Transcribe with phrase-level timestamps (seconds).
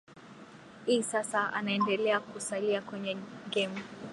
[0.87, 3.17] i sasa anaendelea kusalia kwenye
[3.51, 3.83] game